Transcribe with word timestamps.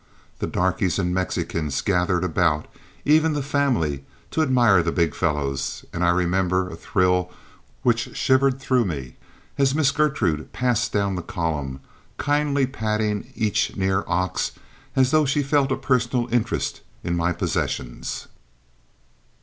The 0.39 0.47
darkies 0.47 0.97
and 0.97 1.13
Mexicans 1.13 1.79
gathered 1.81 2.23
about, 2.23 2.65
even 3.05 3.33
the 3.33 3.43
family, 3.43 4.03
to 4.31 4.41
admire 4.41 4.81
the 4.81 4.91
big 4.91 5.13
fellows, 5.13 5.85
and 5.93 6.03
I 6.03 6.09
remember 6.09 6.71
a 6.71 6.75
thrill 6.75 7.29
which 7.83 8.17
shivered 8.17 8.59
through 8.59 8.85
me 8.85 9.17
as 9.59 9.75
Miss 9.75 9.91
Gertrude 9.91 10.51
passed 10.53 10.91
down 10.91 11.13
the 11.13 11.21
column, 11.21 11.81
kindly 12.17 12.65
patting 12.65 13.31
each 13.35 13.75
near 13.75 14.03
ox 14.07 14.53
as 14.95 15.11
though 15.11 15.25
she 15.25 15.43
felt 15.43 15.71
a 15.71 15.75
personal 15.75 16.27
interest 16.33 16.81
in 17.03 17.15
my 17.15 17.31
possessions. 17.31 18.27